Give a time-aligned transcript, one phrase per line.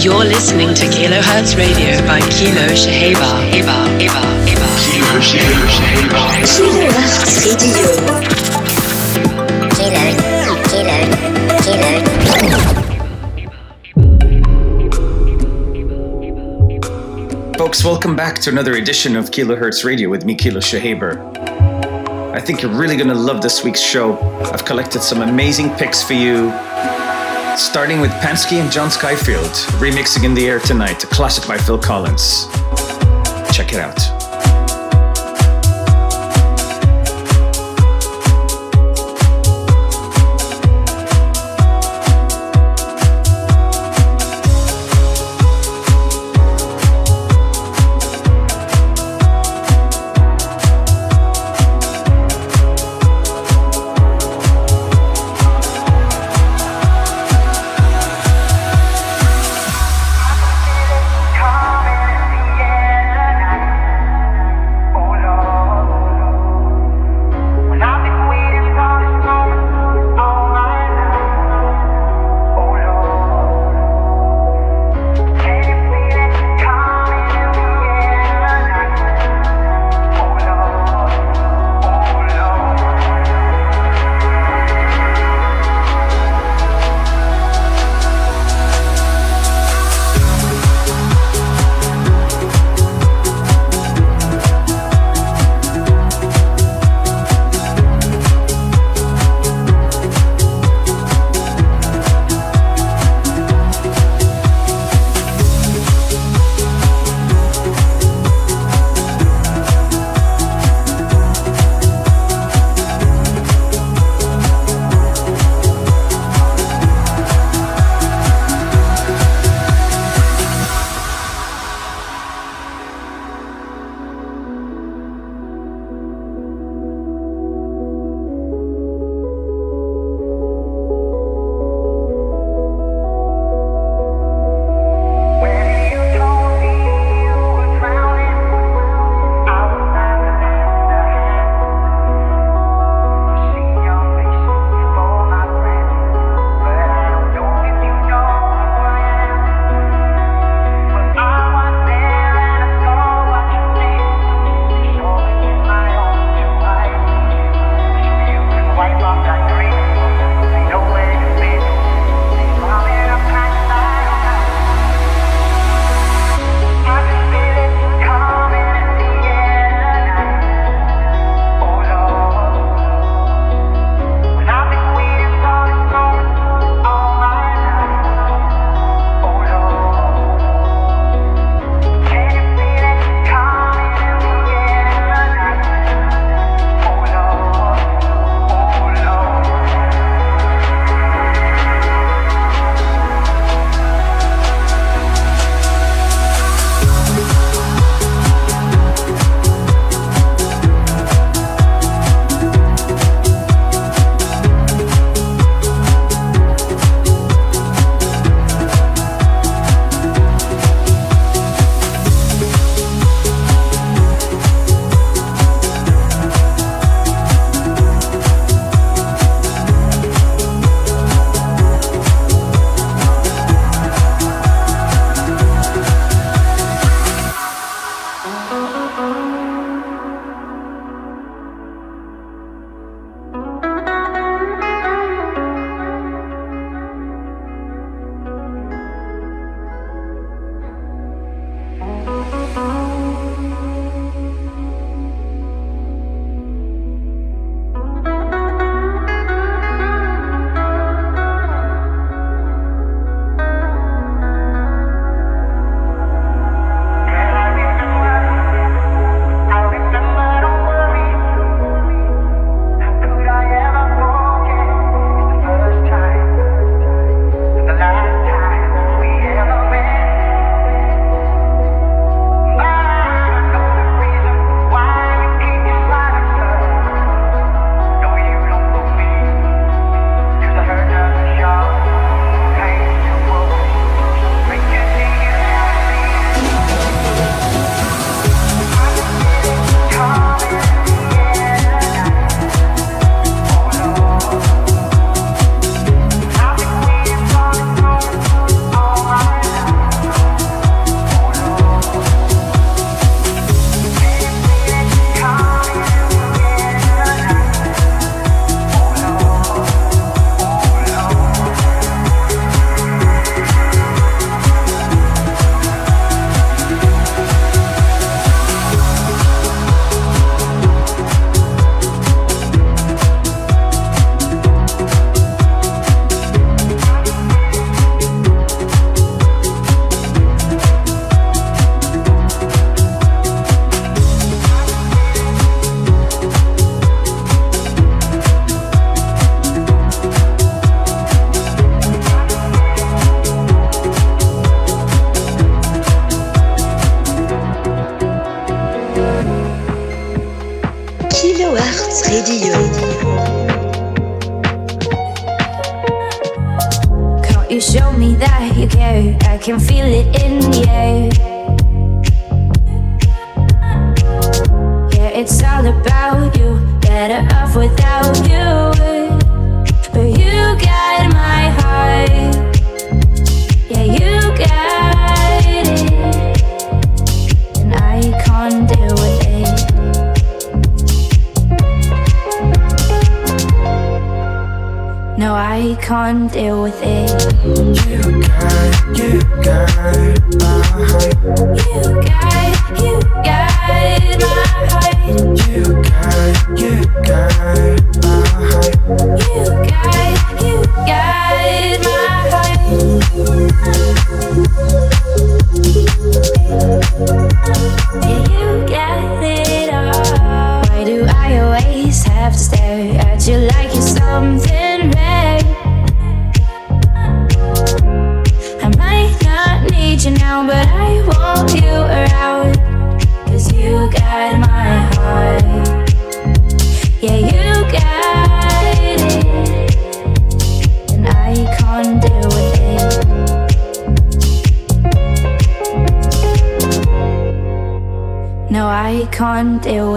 [0.00, 3.50] You're listening to Kilohertz Radio by Kilo Shaheba.
[3.50, 4.68] Eba, Eba, Eba.
[4.78, 5.66] Kilo Shaheba.
[6.14, 6.54] Kilohertz
[7.42, 7.88] Radio.
[9.74, 10.04] Kilo,
[10.70, 10.98] Kilo,
[12.30, 12.58] Kilo.
[17.58, 21.18] Folks, welcome back to another edition of Kilohertz Radio with me, Kilo Shahaber.
[22.32, 24.16] I think you're really going to love this week's show.
[24.52, 26.52] I've collected some amazing picks for you,
[27.58, 31.78] starting with Pansky and John Skyfield, remixing In the Air Tonight, a classic by Phil
[31.78, 32.46] Collins.
[33.52, 34.17] Check it out.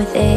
[0.01, 0.30] With it.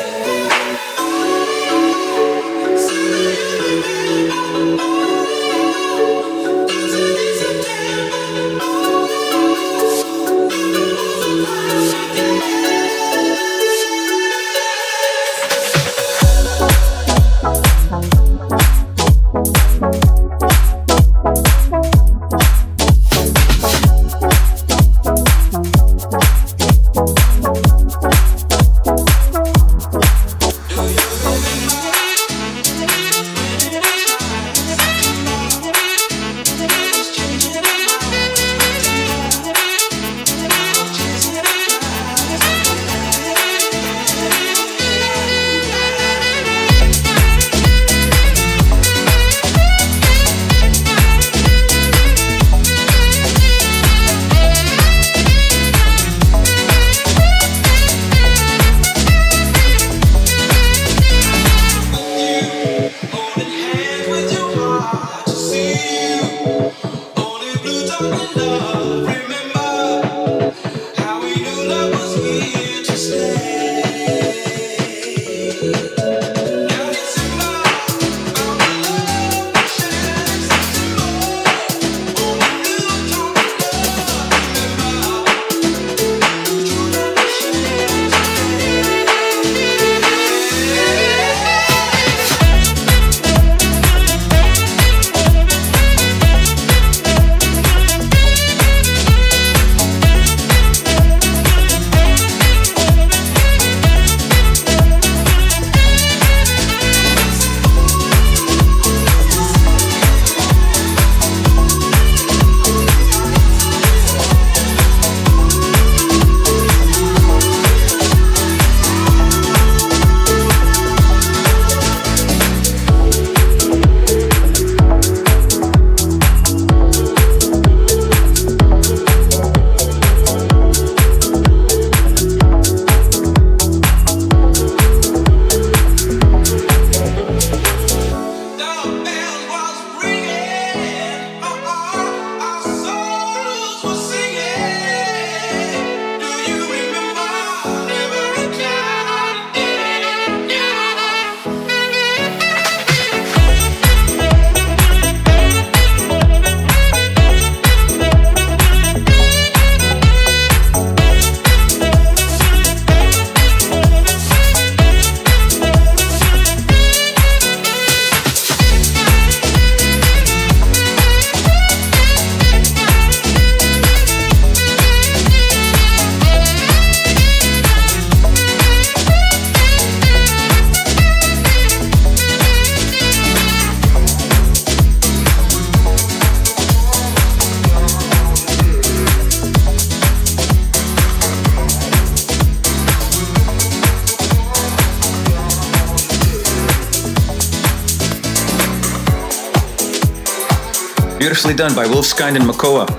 [201.18, 202.90] Beautifully done by Wolfskind and Makoa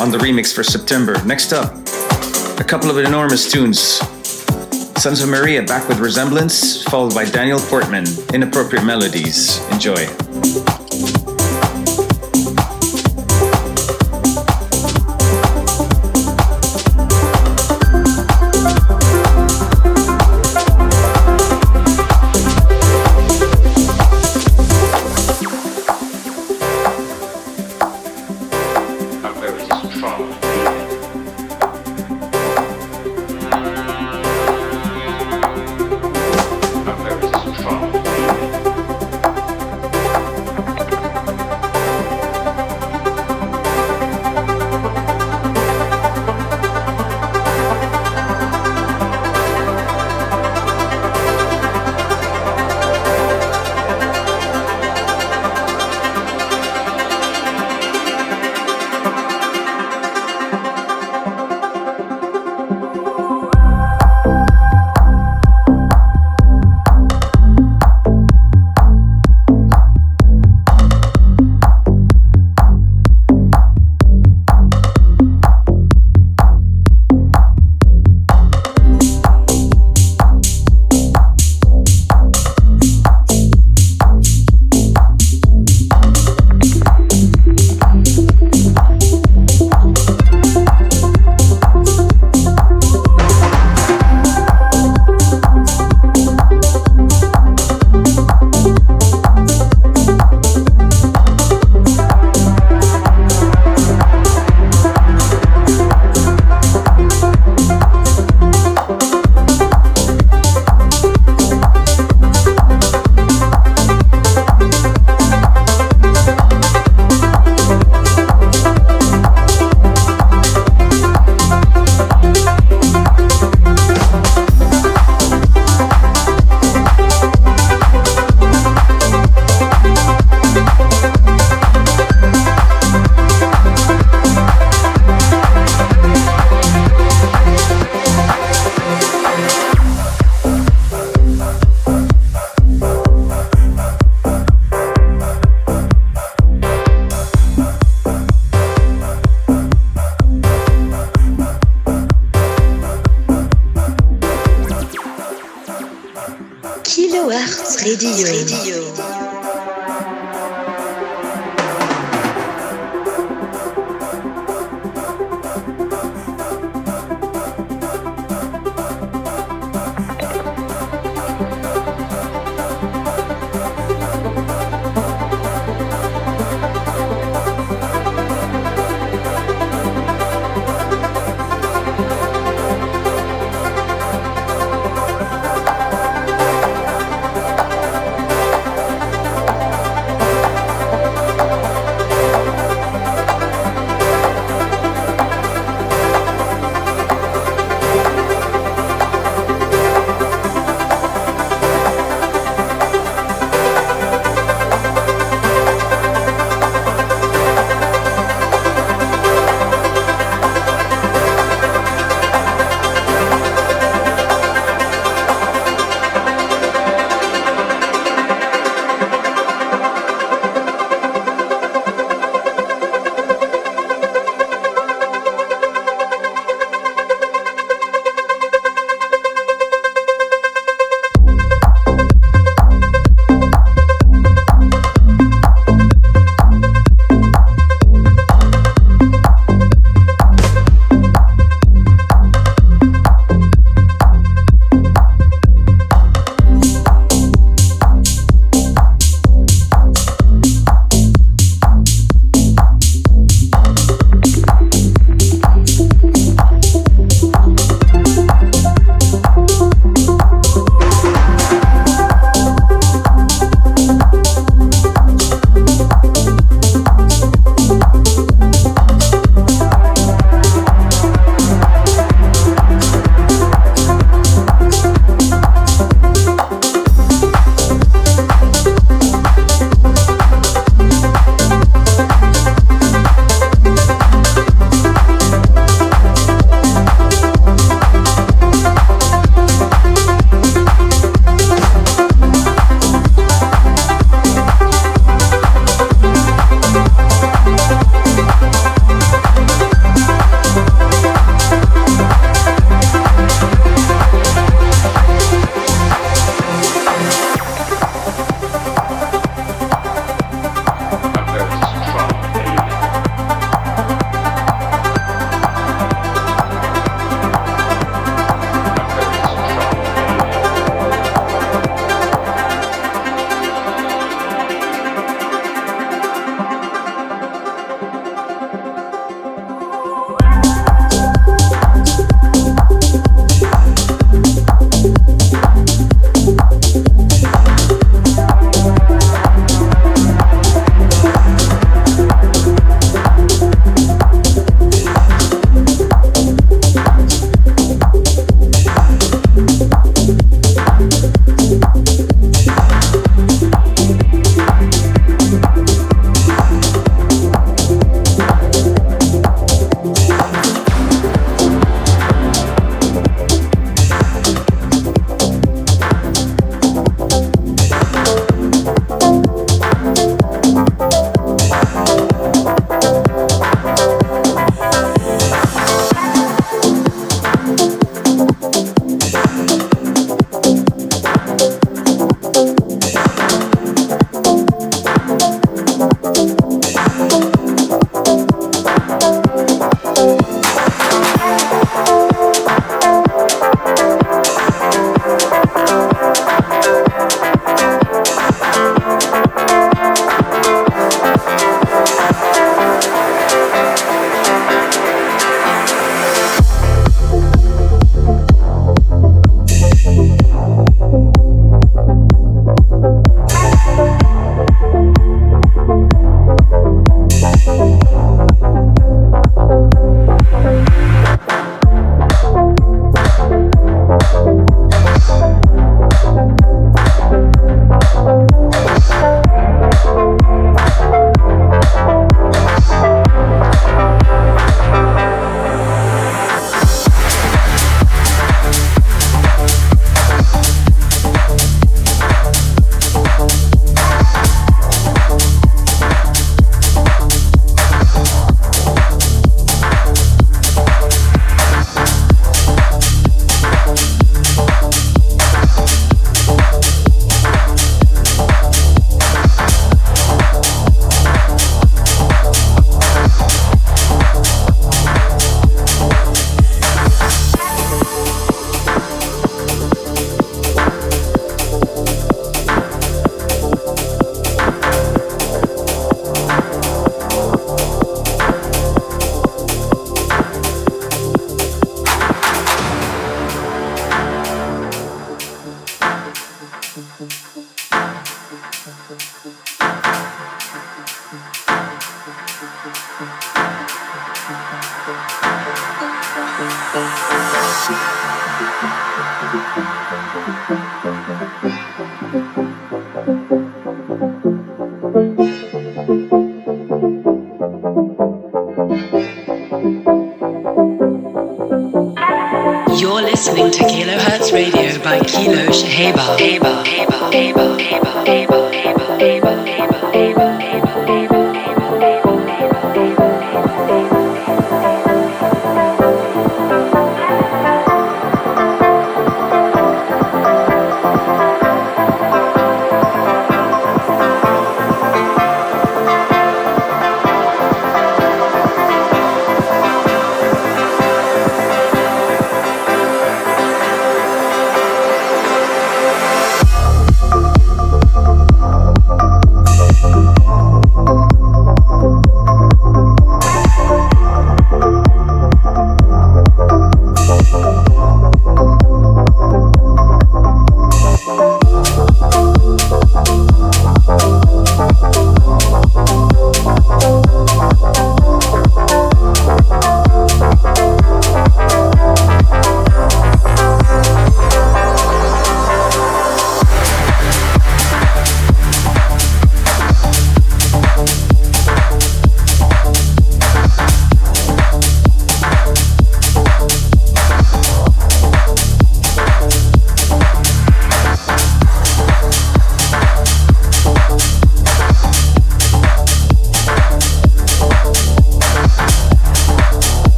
[0.00, 1.22] on the remix for September.
[1.24, 1.72] Next up,
[2.58, 4.00] a couple of enormous tunes.
[5.00, 9.60] Sons of Maria back with Resemblance, followed by Daniel Portman, Inappropriate Melodies.
[9.70, 10.23] Enjoy.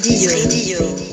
[0.00, 1.11] Kilohertz Radio.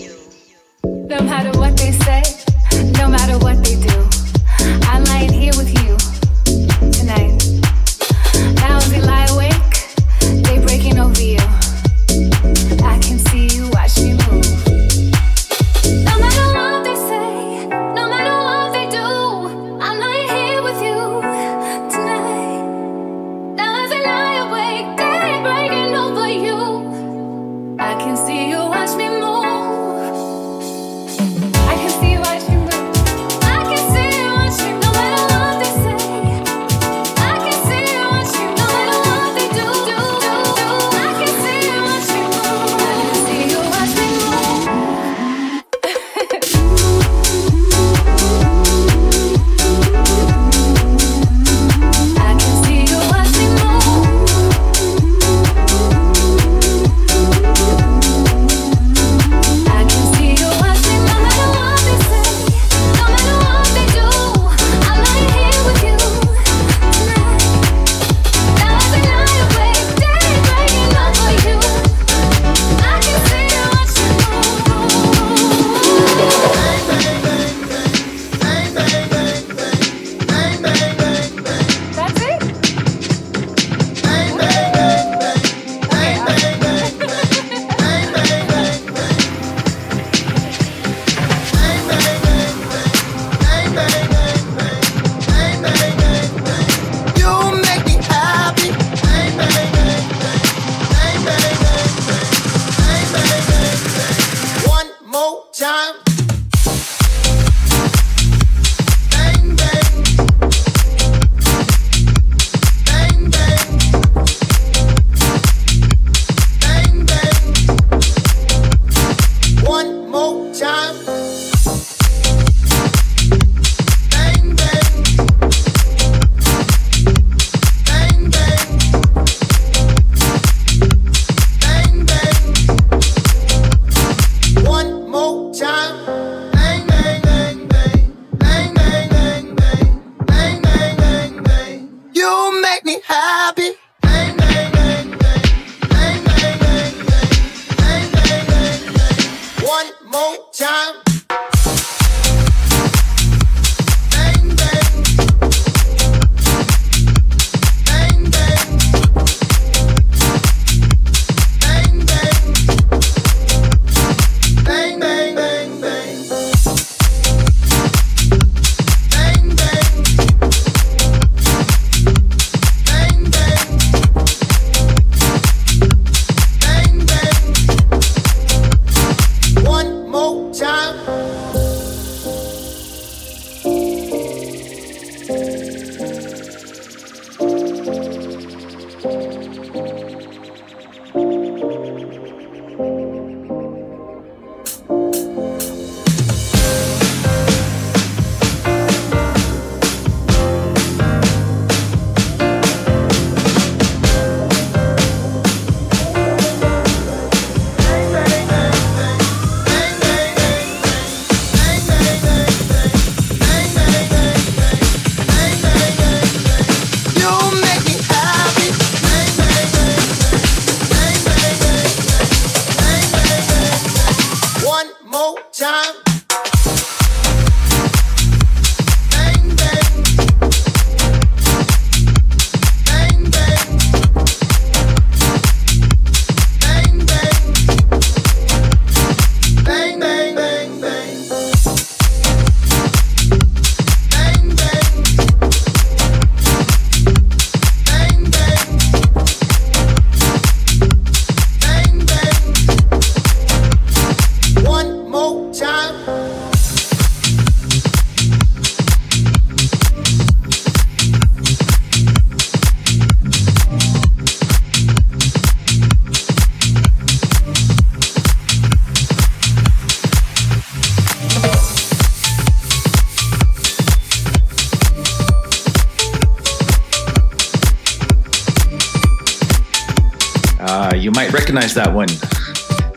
[281.60, 282.08] recognize that one.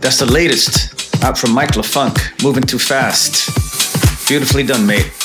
[0.01, 3.49] That's the latest out from Mike LaFunk, Moving Too Fast.
[4.29, 5.22] Beautifully done, mate.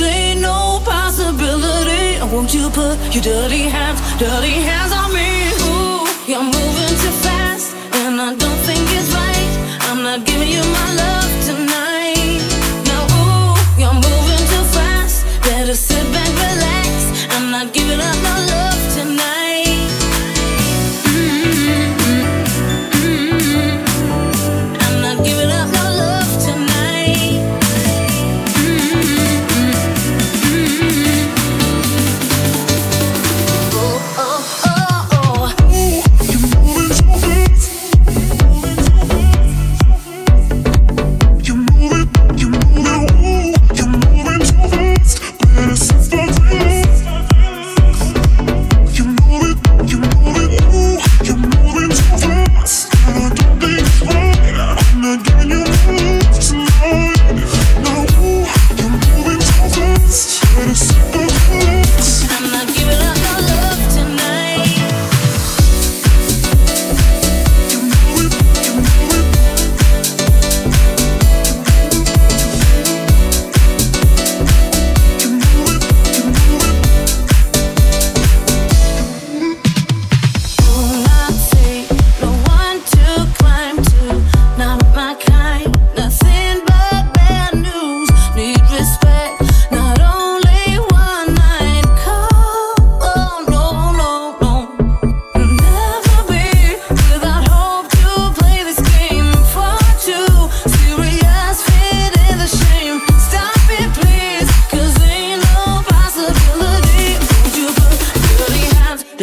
[0.00, 2.18] Ain't no possibility.
[2.32, 5.28] Won't you put your dirty hands, dirty hands on me?
[5.68, 9.52] Ooh, you're moving too fast, and I don't think it's right.
[9.88, 11.43] I'm not giving you my love.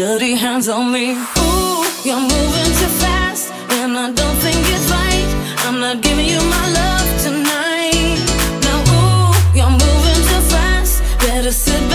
[0.01, 1.11] dirty hands on me.
[1.11, 5.29] Ooh, you're moving too fast, and I don't think it's right.
[5.65, 8.17] I'm not giving you my love tonight.
[8.65, 11.03] Now, ooh, you're moving too fast.
[11.19, 11.90] Better sit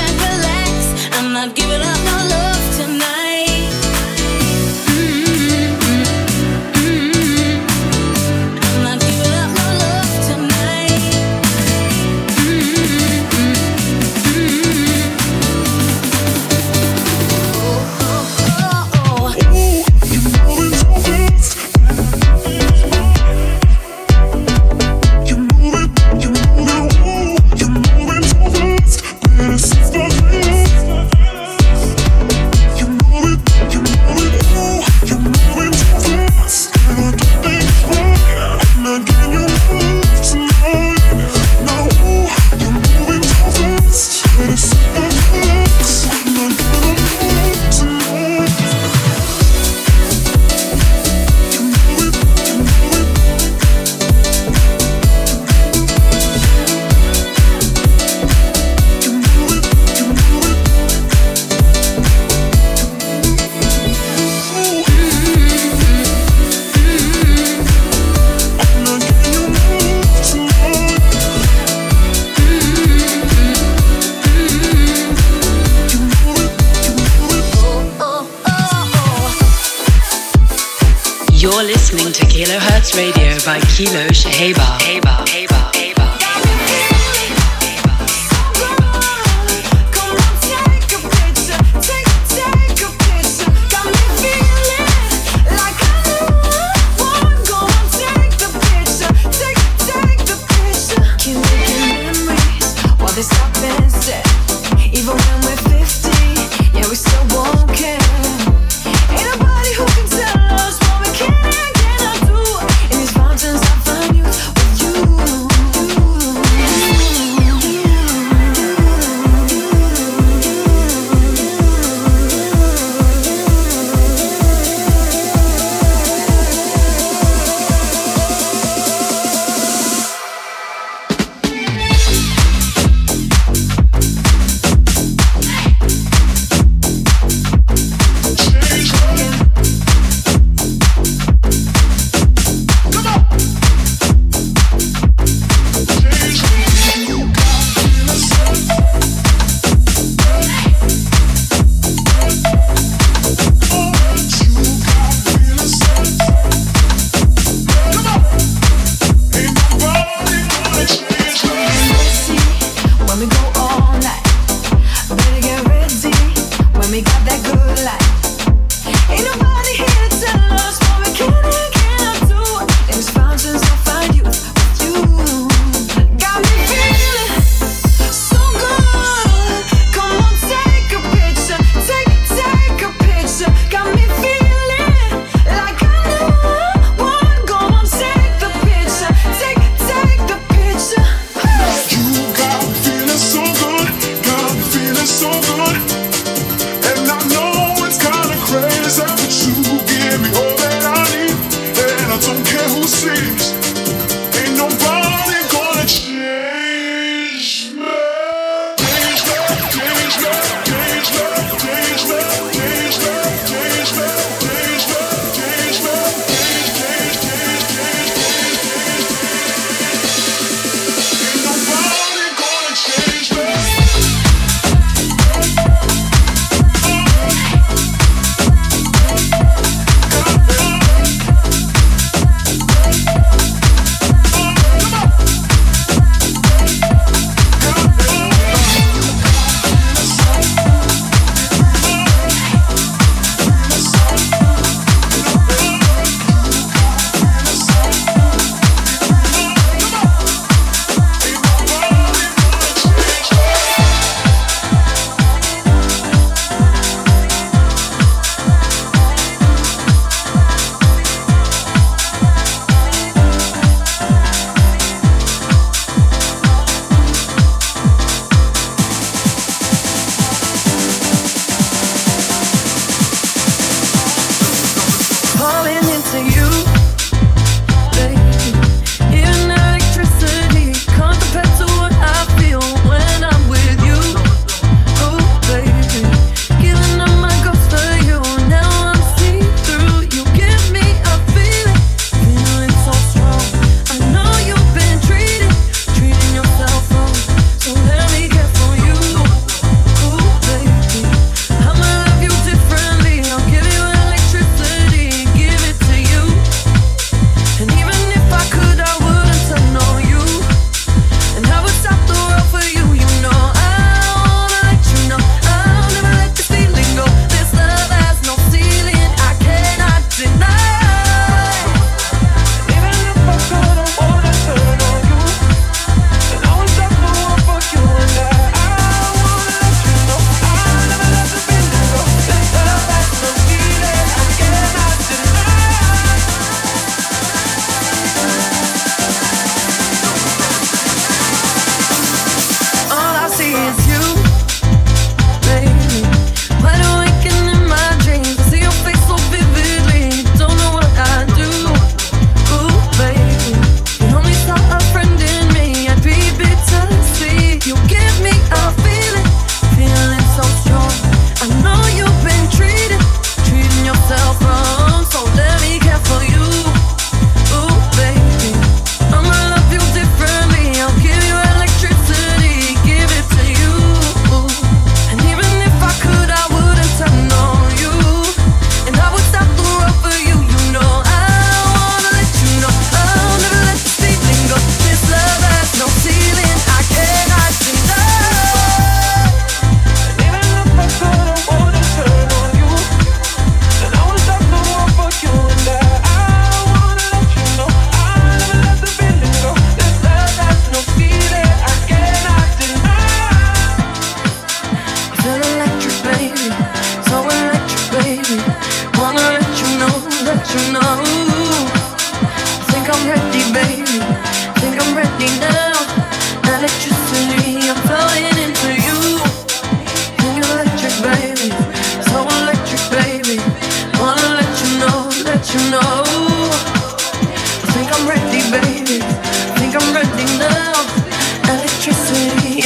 [83.47, 84.86] by Kilo Shaheba.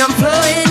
[0.02, 0.69] I'm flowing.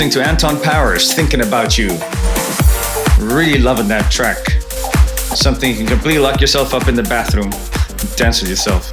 [0.00, 1.88] Listening to Anton Powers, Thinking About You.
[3.18, 4.48] Really loving that track.
[5.36, 8.90] Something you can completely lock yourself up in the bathroom and dance with yourself.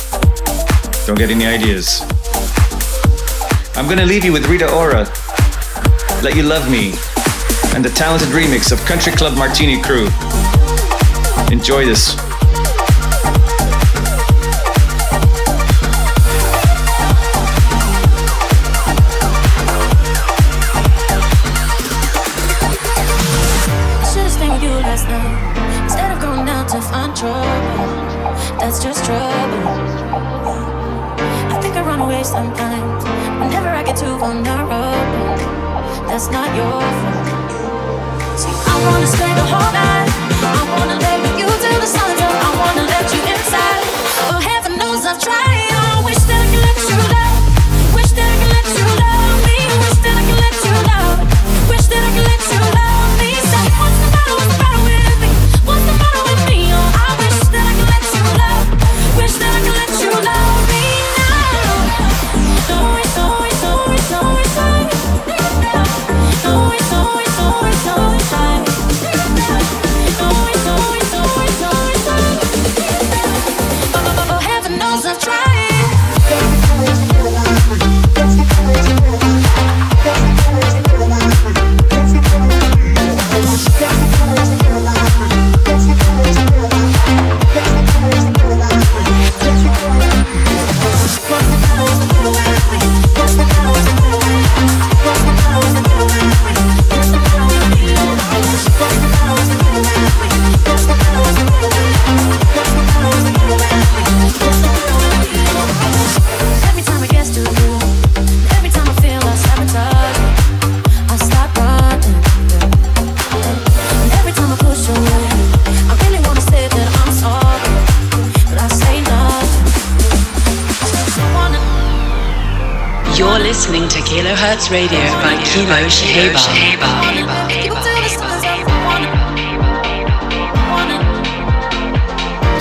[1.08, 2.01] Don't get any ideas.
[3.78, 5.08] I'm gonna leave you with Rita Ora,
[6.24, 6.89] Let You Love Me,
[7.74, 10.10] and the talented remix of Country Club Martini Crew.
[11.53, 12.26] Enjoy this.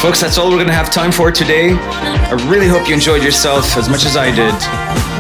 [0.01, 1.73] Folks, that's all we're going to have time for today.
[1.73, 4.55] I really hope you enjoyed yourself as much as I did.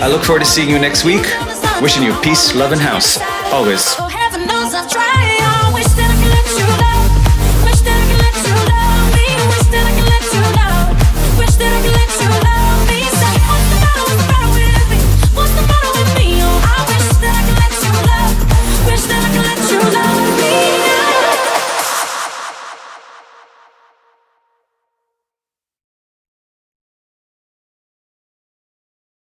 [0.00, 1.26] I look forward to seeing you next week.
[1.82, 3.18] Wishing you peace, love, and house.
[3.52, 4.15] Always.